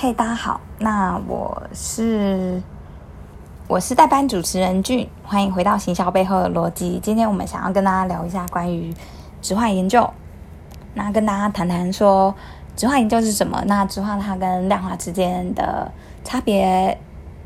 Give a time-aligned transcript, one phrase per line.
[0.00, 2.62] 嘿，大家好，那我是
[3.66, 7.00] 我是代班主持人俊，欢迎回到行销背后的逻辑。
[7.02, 8.94] 今天我们想要跟大家聊一下关于
[9.42, 10.08] 质化研究，
[10.94, 12.32] 那跟大家谈谈说
[12.76, 15.90] 质化研究是什么，那质化它跟量化之间的
[16.22, 16.96] 差别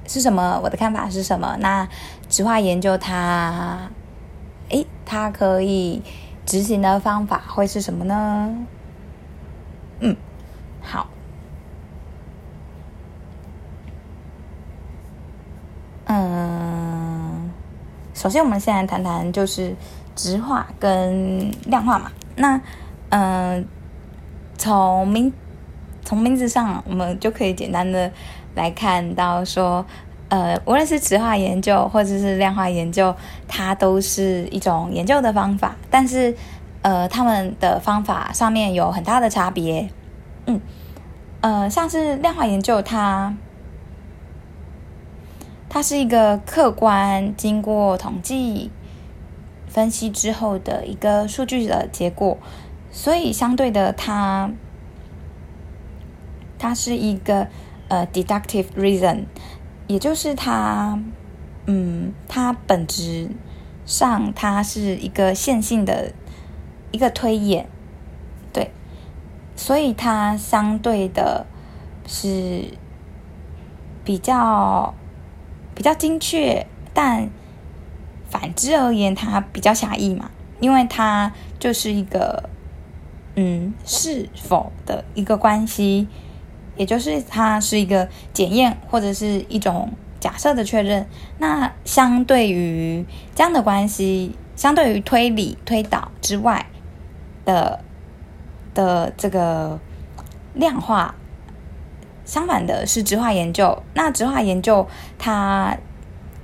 [0.07, 0.61] 是什么？
[0.63, 1.57] 我的看法是什么？
[1.61, 1.89] 那
[2.29, 3.79] 质化研究它，
[4.69, 6.03] 诶，它可以
[6.45, 8.55] 执行的方法会是什么呢？
[10.01, 10.15] 嗯，
[18.23, 19.75] 首先我们现在谈谈就是
[20.15, 22.13] 质化跟量化嘛。
[22.37, 22.61] 那
[23.09, 23.67] 嗯，
[24.57, 25.33] 从名
[26.05, 28.09] 从名字上，我们就可以简单的
[28.55, 29.85] 来看到说，
[30.29, 33.13] 呃，无论是质化研究或者是量化研究，
[33.49, 36.33] 它都是一种研究的方法，但是
[36.83, 39.91] 呃，他们的方法上面有很大的差别。
[40.47, 40.61] 嗯，
[41.41, 43.35] 呃，像是量化研究它。
[45.75, 48.71] 它是一个客观、经过统计
[49.67, 52.37] 分析之后的一个数据的结果，
[52.91, 54.51] 所以相对的它，
[56.59, 57.49] 它是一个
[57.89, 59.25] 呃 deductive reason，
[59.87, 61.01] 也就是它，
[61.65, 63.31] 嗯，它本质
[63.87, 66.13] 上它是一个线性的
[66.91, 67.67] 一个推演，
[68.53, 68.71] 对，
[69.57, 71.47] 所以它相对的
[72.07, 72.75] 是
[74.05, 74.93] 比较。
[75.75, 77.29] 比较精确，但
[78.29, 82.49] 反之而言，它比较狭义嘛，因为它就是一个
[83.37, 86.07] 嗯是否的一个关系，
[86.77, 91.07] 也就是它是一个检验或者是一种假设的确认。
[91.39, 96.67] 那相对于这样的关系，相对于推理推导之外
[97.45, 97.81] 的
[98.75, 99.79] 的这个
[100.55, 101.15] 量化。
[102.25, 104.87] 相反的是植化研究，那植化研究
[105.19, 105.77] 它，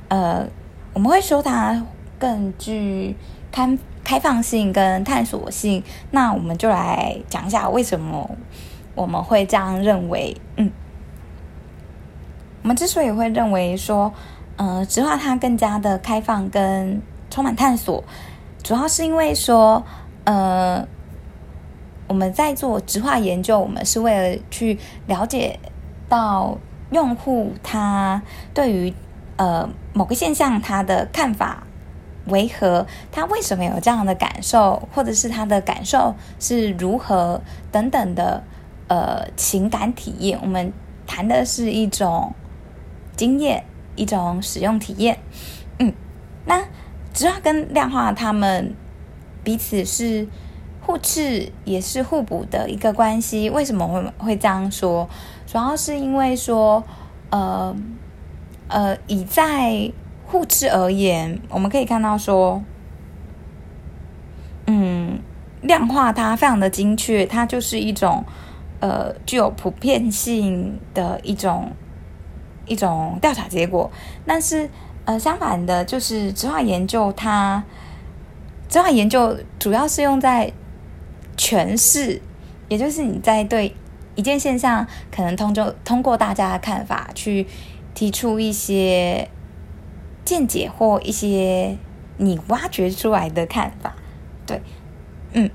[0.09, 0.47] 呃，
[0.93, 1.87] 我们会说它
[2.19, 3.17] 更具
[3.53, 5.83] 开开放性跟探索性。
[6.11, 8.29] 那我们就来讲一下为什么
[8.95, 10.37] 我们会这样认为。
[10.57, 10.71] 嗯，
[12.63, 14.13] 我们之所以会认为说，
[14.57, 17.01] 呃，植化它更加的开放跟
[17.31, 18.03] 充满探索，
[18.63, 19.85] 主要是因为说，
[20.25, 20.87] 呃。
[22.09, 25.61] 我们在做植化研究，我们是为了去了解
[26.09, 26.59] 到
[26.91, 28.23] 用户他
[28.55, 28.95] 对于
[29.37, 31.65] 呃某个现象他的看法
[32.27, 38.43] 为何，他为什么有这样的感受，或者是他的感受是如何等等的
[38.89, 40.39] 呃情感体验。
[40.41, 40.73] 我们
[41.07, 42.35] 谈的是一种
[43.17, 43.65] 经验，
[43.97, 45.19] 一种使用体验。
[45.79, 45.93] 嗯，
[46.47, 46.65] 那
[47.13, 48.75] 质化跟量化，他们
[49.45, 50.27] 彼此是。
[50.89, 53.51] 互斥也是互补的一个关系。
[53.51, 55.07] 为什么会会这样说？
[55.47, 56.83] 主要是因为说，
[57.29, 57.77] 呃
[58.69, 59.93] 呃，以在
[60.25, 62.63] 互斥而言，我们可以看到说，
[64.65, 65.21] 嗯，
[65.61, 68.25] 量化它非常的精确，它就是一种
[68.81, 71.71] 呃具有普遍性的一种
[72.65, 73.91] 一种调查结果。
[74.25, 74.71] 但是
[75.05, 77.63] 呃，相反的，就是质化研究它，
[78.71, 80.51] 它质化研究主要是用在。
[81.39, 82.21] 诠释，
[82.69, 83.75] 也就是你在对
[84.17, 87.47] 一件现象，可能通就通过大家的看法去
[87.95, 89.29] 提出一些
[90.25, 91.79] 见解或一些
[92.17, 93.95] 你挖掘出来的看法，
[94.45, 94.61] 对，
[95.33, 95.49] 嗯，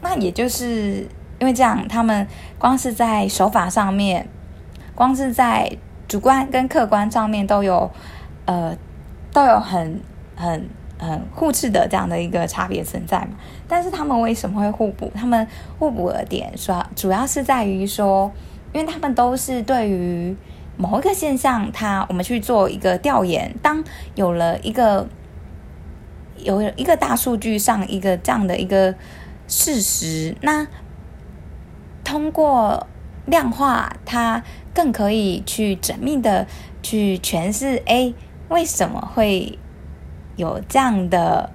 [0.00, 1.06] 那也就是
[1.38, 2.26] 因为这样，他们
[2.58, 4.26] 光是在手法上面，
[4.94, 5.70] 光是在
[6.08, 7.90] 主观跟客观上面都有，
[8.46, 8.76] 呃，
[9.32, 10.00] 都有很
[10.34, 10.68] 很。
[10.98, 13.36] 嗯，互斥的这样的一个差别存在嘛？
[13.68, 15.12] 但是他们为什么会互补？
[15.14, 15.46] 他们
[15.78, 18.32] 互补的点说，主要是在于说，
[18.72, 20.34] 因为他们都是对于
[20.78, 25.06] 某一个现象，它我们去做一个调研，当有了一个
[26.38, 28.94] 有一个大数据上一个这样的一个
[29.46, 30.66] 事实，那
[32.02, 32.86] 通过
[33.26, 34.42] 量化，它
[34.72, 36.46] 更可以去缜密的
[36.82, 38.14] 去诠释，哎，
[38.48, 39.58] 为什么会？
[40.36, 41.50] 有这样的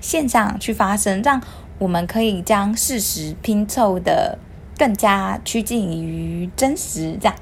[0.00, 1.42] 现象去发生，让
[1.78, 4.38] 我们可以将事实拼凑的
[4.76, 7.16] 更加趋近于真实。
[7.20, 7.34] 这样，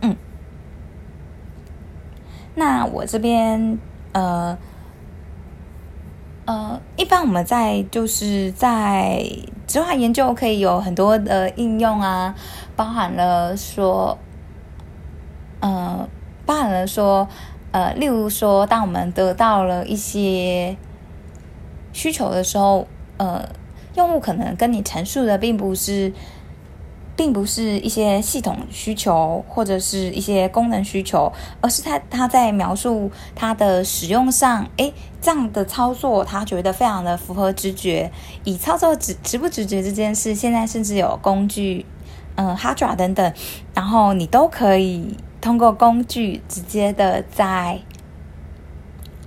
[0.00, 0.16] 嗯，
[2.56, 3.78] 那我这边
[4.12, 4.58] 呃
[6.44, 9.24] 呃，一般我们在就是在
[9.66, 12.34] 质化研究可以有很多的应用啊，
[12.74, 14.18] 包含了说，
[15.60, 16.08] 呃，
[16.44, 17.28] 包含了说。
[17.72, 20.76] 呃，例如说，当我们得到了一些
[21.92, 22.86] 需求的时候，
[23.16, 23.48] 呃，
[23.96, 26.12] 用户可能跟你陈述的并不是
[27.16, 38.10] 并不是一些系统需求或者是一些功能需求，而是他他在描述他的使用上，诶，这样的操作他觉得非常的符合直觉。
[38.44, 41.84] 以操作直直不直觉这件事，现在甚至有工具，
[42.36, 43.32] 嗯，Hardra 等等，
[43.74, 47.80] 然后你都可以通过工具直接的在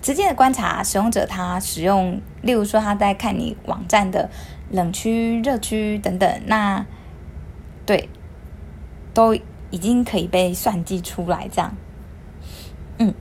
[0.02, 4.32] 直接的观察使用者他使用，例如说他在看你网站的
[4.72, 6.84] 冷区、热区等等，那。
[7.88, 8.10] 对，
[9.14, 9.36] 都
[9.70, 11.76] 已经可以被算计出来，这样，
[12.98, 13.14] 嗯，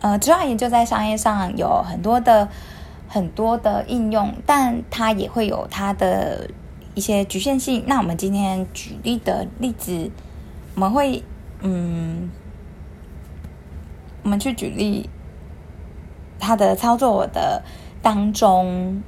[0.00, 2.48] 呃，之外研究在商业上有很多的
[3.06, 6.48] 很多的应用，但它也会有它的
[6.94, 7.84] 一些局限性。
[7.86, 10.10] 那我们今天举例的例子，
[10.74, 11.22] 我们会，
[11.60, 12.30] 嗯，
[14.22, 15.08] 我们去举例
[16.38, 17.62] 它的操作的
[18.02, 19.02] 当中，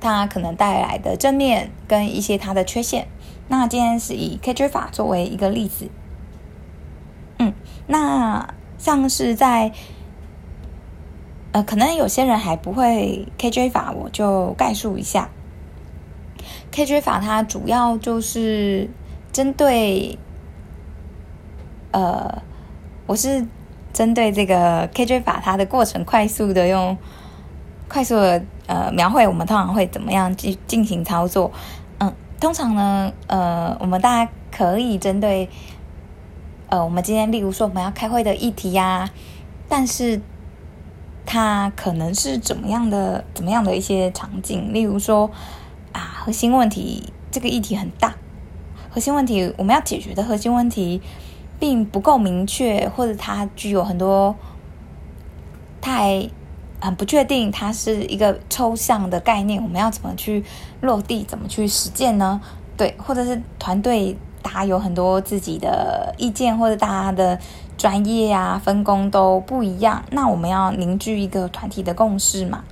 [0.00, 3.08] 它可能带来的正面跟一些它的缺陷。
[3.48, 5.90] 那今天是以 KJ 法作为一个例子，
[7.38, 7.52] 嗯，
[7.86, 9.72] 那像是在，
[11.52, 15.30] 呃，可能有些人还不会 KJ 法，我就概述一下。
[16.70, 18.88] KJ 法它主要就是
[19.32, 20.18] 针对，
[21.90, 22.42] 呃，
[23.06, 23.46] 我是
[23.92, 26.96] 针对这个 KJ 法它的过程，快速的用
[27.88, 31.50] 快速的呃描绘，我们通常会怎么样进进行操作。
[31.98, 35.48] 嗯通常呢，呃，我们大家可以针对，
[36.68, 39.10] 呃，我们今天例如说我们要开会的议题呀、
[39.68, 40.20] 但是
[41.26, 45.28] 它可能是怎么样的、怎么样的一些场景，例如说
[45.92, 48.14] 啊，核心问题这个议题很大，
[48.88, 51.02] 核心问题我们要解决的核心问题
[51.58, 54.34] 并不够明确，或者它具有很多
[55.80, 56.28] 太。
[56.80, 60.44] 很不确定，它是一个抽象的概念，我们要怎么去
[60.80, 62.40] 落地，怎么去实践呢？
[62.76, 67.36] 对，或者是团队大家有很多自己的意见，或者大家的
[67.76, 72.62] 专业啊分工都不一样，那我们要凝聚一个团体的共识嘛？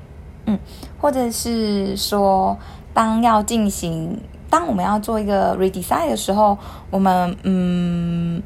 [0.45, 0.57] 嗯，
[1.01, 2.57] 或者是说，
[2.95, 6.57] 当要进行，当我们要做一个 redesign 的时候，
[6.93, 8.41] 我们嗯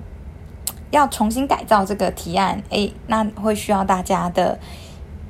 [0.90, 4.58] 要重新改造这个提案，诶，那会需要大家的。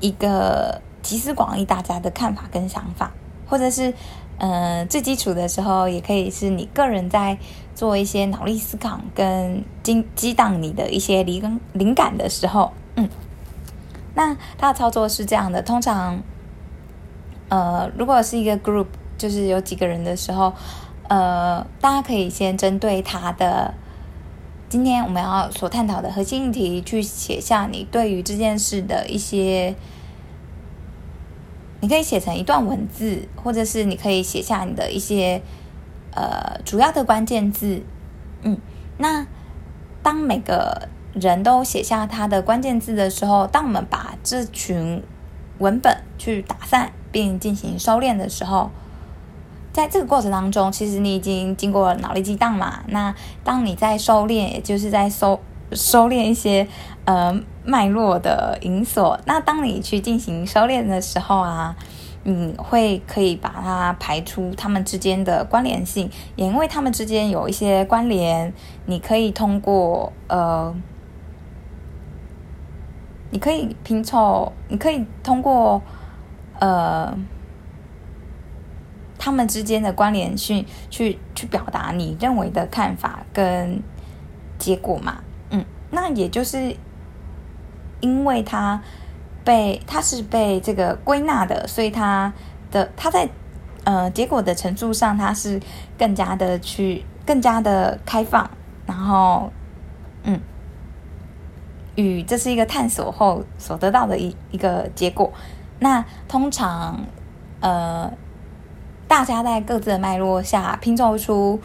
[0.03, 3.13] 一个集思广益，大家的看法跟想法，
[3.47, 3.93] 或者是，
[4.39, 7.37] 呃，最基础的时候，也可以是你个人在
[7.75, 13.11] 做一些脑力思考跟激激荡你的一些灵灵感的时候，嗯，
[14.15, 16.19] 那它的操作是这样的，通常，
[17.51, 18.87] 呃，如果是一个 group，
[19.19, 20.55] 就是有几个人的时候，
[21.11, 23.75] 呃，大家可以先针对他的。
[24.71, 29.75] 今天我们要所探讨的核心议题，去写下你对于这件事的一些，
[31.81, 35.43] 你可以写成一段文字，或者是你可以写下你的一些
[36.15, 37.83] 呃主要的关键字。
[38.43, 38.57] 嗯，
[38.99, 39.27] 那
[40.05, 45.03] 当每个人都写下他的关键字的时候，当我们把这群
[45.59, 48.71] 文本去打散并进行收敛的时候。
[49.73, 52.81] 在这个过程当中，其实你已经经过了脑力激荡嘛。
[52.89, 53.15] 那
[53.45, 55.39] 当你在收敛，也就是在收
[55.73, 56.67] 收敛一些
[57.05, 59.19] 呃脉络的引锁。
[59.27, 61.77] 那当你去进行收敛的时候啊，
[62.25, 68.53] 你会可以把它排出它们之间的关联性，也因为它们之间有一些关联，
[68.87, 70.75] 你可以通过呃，
[73.31, 75.81] 你可以拼凑，你可以通过
[76.59, 77.17] 呃。
[79.23, 83.83] 他们之间的关联性，去去表达你认为的看法跟
[84.59, 85.19] 结果嘛，
[85.51, 86.75] 嗯，那也就是
[88.01, 88.81] 因为他
[89.45, 92.33] 被他是被这个归纳的，所以他
[92.71, 93.29] 的他在
[93.85, 95.61] 呃结果的陈述上，他是
[95.99, 98.51] 更加的去更加的开放，
[98.87, 99.53] 然后
[100.23, 100.41] 嗯，
[101.97, 105.31] 与这是一个探索后所得到的一一个结果。
[105.79, 106.99] 那通常
[107.61, 108.11] 呃。
[109.11, 111.61] 大家在各自的脉络下拼凑出，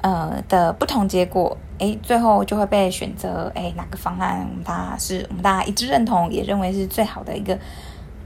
[0.00, 7.58] 呃的不同结果，诶，最后就会被选择，诶，哪个方案我们大家是我们大家一致认同，也认为是最好的一个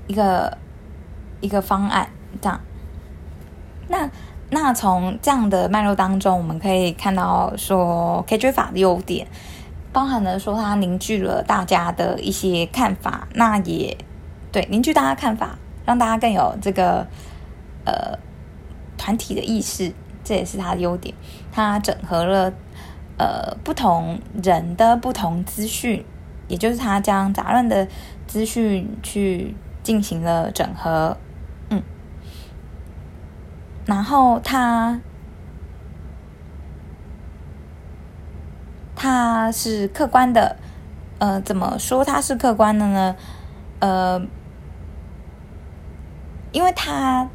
[0.06, 0.58] 一个
[1.40, 2.06] 一个方案，
[2.42, 2.60] 这样。
[3.88, 4.10] 那
[4.50, 9.26] 那从这样的脉络当中，我们可以看到说，KJ 法的优点，
[9.94, 13.96] 包含了说它凝聚了大家的一些看法，那也
[14.52, 15.56] 对凝聚大家看法，
[15.86, 17.06] 让大家更有这个
[17.86, 18.18] 呃。
[19.02, 19.92] 团体的意识，
[20.22, 21.12] 这也是它的优点。
[21.50, 22.52] 它整合了
[23.18, 26.04] 呃不同人的不同资讯，
[26.46, 27.88] 也就是它将杂乱的
[28.28, 31.16] 资讯去进行了整合。
[31.70, 31.82] 嗯，
[33.86, 35.00] 然后它
[38.94, 40.56] 它是客观的。
[41.18, 43.14] 呃，怎么说它是客观的呢？
[43.78, 44.20] 呃，
[46.50, 47.28] 因为它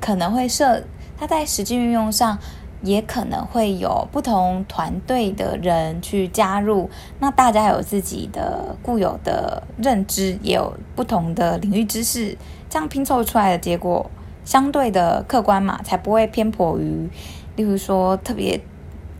[0.00, 0.82] 可能会设，
[1.18, 2.38] 它在实际运用上
[2.82, 6.88] 也可能会有不同团队的人去加入，
[7.18, 12.36] 那大家有自己的固有的认知，也有不同的领域知识，
[12.68, 14.10] 这样拼凑出来的结果
[14.44, 17.08] 相对的客观嘛，才不会偏颇于，
[17.56, 18.60] 例如说特别。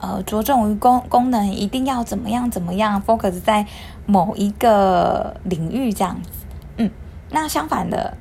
[0.02, 3.66] 呃，着重于功功能，一定要怎么样怎么样，focus 在
[4.06, 6.30] 某一个领域这样子。
[6.78, 6.90] 嗯，
[7.28, 8.16] 那相反的，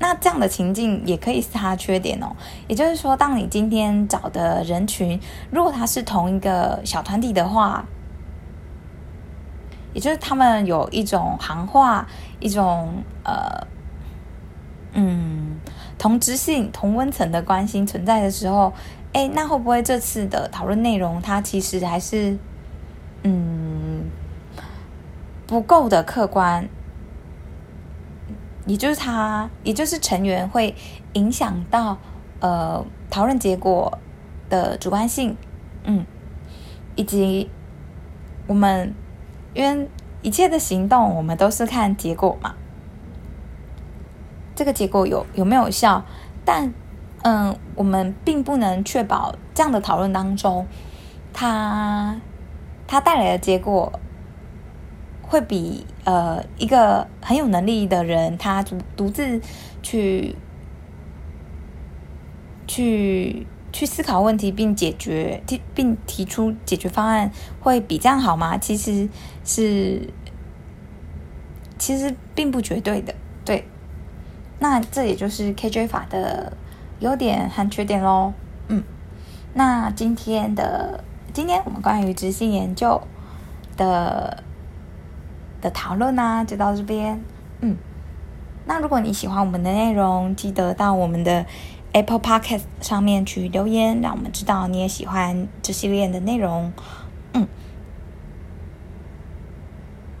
[0.00, 2.34] 那这样的情境也可以是它的缺点哦。
[2.66, 5.20] 也就是说，当你今天找的人群，
[5.52, 7.84] 如果他是同一个小团体的话，
[9.94, 12.08] 也就是他们有一种行话，
[12.40, 13.66] 一种呃，
[14.94, 15.60] 嗯，
[15.96, 18.72] 同质性、同温层的关系存在的时候。
[19.12, 22.38] 哎，那会不会这次的讨论内容，它其实还是，
[23.24, 24.04] 嗯，
[25.48, 26.68] 不够的客观，
[28.66, 30.74] 也就是他，也就是成员会
[31.14, 31.98] 影响到
[32.40, 33.98] 呃讨论结果
[34.48, 35.36] 的主观性，
[35.84, 36.04] 嗯，
[36.96, 37.50] 以及
[38.46, 38.94] 我们
[39.54, 39.88] 因为
[40.22, 42.54] 一切的行动，我们都是看结果嘛，
[44.54, 46.04] 这个结果有有没有效，
[46.44, 46.72] 但。
[47.22, 50.66] 嗯，我们并不能确保这样的讨论当中，
[51.34, 52.18] 它
[52.86, 53.92] 它带来的结果
[55.30, 59.40] 会比呃一个很有能力的人他独独自
[59.80, 60.34] 去
[62.66, 68.58] 去去思考问题并解决提并提出解决方案会比这样好吗？
[68.58, 69.08] 其实
[69.44, 70.10] 是
[71.78, 73.64] 其实并不绝对的，对。
[74.58, 76.52] 那这也就是 KJ 法的。
[77.00, 78.34] 优点和缺点喽，
[78.68, 78.84] 嗯，
[79.54, 83.00] 那今天的今天我们关于执行研究
[83.74, 84.44] 的
[85.60, 87.22] 的讨论呢、就到这边，
[87.60, 87.76] 嗯，
[88.66, 91.46] 那如果你喜欢我们的内容，记得到我们的
[91.92, 96.72] Apple Podcast 上面去留言，让我们知道你也喜欢这系列的内容，
[97.34, 97.46] 嗯，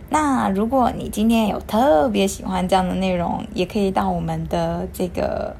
[0.08, 5.56] 那如果你今天有特别喜欢这样的内容，也可以到我们的这个。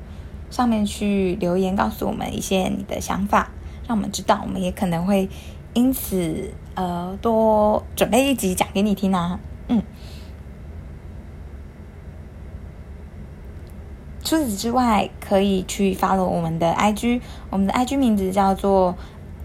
[0.51, 3.53] 上面去留言告诉我们一些你的想法，
[3.87, 5.29] 让我们知道，我们也可能会
[5.75, 9.39] 因此呃多准备一集讲给你听啊。
[9.69, 9.81] 嗯，
[14.31, 17.21] 除此之外，可以去 follow 我们的 IG，
[17.51, 18.95] 我们的 IG 名字叫做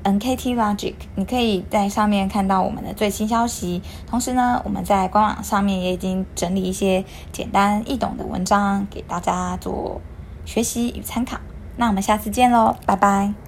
[0.03, 3.81] NKT Logic，你可以在上面看到我们的最新消息。
[4.05, 9.99] 同时呢，我们在官网上面也已经整理一些简单易懂的文章给大家做
[10.45, 11.39] 学习与参考，
[11.77, 13.44] 那我们下次见喽，拜拜。